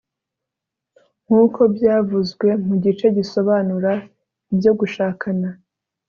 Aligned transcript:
nkuko 1.25 1.59
byavuzwe 1.75 2.47
mu 2.65 2.75
gice 2.83 3.05
gisobanura 3.17 3.91
ibyo 4.53 4.71
gushakana 4.79 5.49